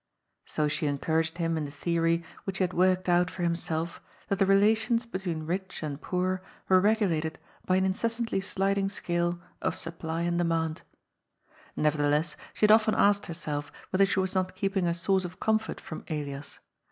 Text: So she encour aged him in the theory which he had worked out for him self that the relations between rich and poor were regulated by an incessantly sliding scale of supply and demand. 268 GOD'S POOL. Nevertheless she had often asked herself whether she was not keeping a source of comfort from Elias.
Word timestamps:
So 0.47 0.67
she 0.67 0.87
encour 0.87 1.19
aged 1.19 1.37
him 1.37 1.57
in 1.57 1.65
the 1.65 1.69
theory 1.69 2.23
which 2.45 2.57
he 2.57 2.63
had 2.63 2.73
worked 2.73 3.07
out 3.07 3.29
for 3.29 3.43
him 3.43 3.55
self 3.55 4.01
that 4.29 4.39
the 4.39 4.47
relations 4.47 5.05
between 5.05 5.45
rich 5.45 5.83
and 5.83 6.01
poor 6.01 6.41
were 6.67 6.81
regulated 6.81 7.37
by 7.67 7.75
an 7.75 7.85
incessantly 7.85 8.41
sliding 8.41 8.89
scale 8.89 9.39
of 9.61 9.75
supply 9.75 10.21
and 10.23 10.39
demand. 10.39 10.81
268 11.75 11.75
GOD'S 11.75 11.75
POOL. 11.75 11.83
Nevertheless 11.83 12.37
she 12.55 12.61
had 12.63 12.71
often 12.71 12.95
asked 12.95 13.27
herself 13.27 13.71
whether 13.91 14.07
she 14.07 14.19
was 14.19 14.33
not 14.33 14.55
keeping 14.55 14.87
a 14.87 14.95
source 14.95 15.23
of 15.23 15.39
comfort 15.39 15.79
from 15.79 16.03
Elias. 16.09 16.57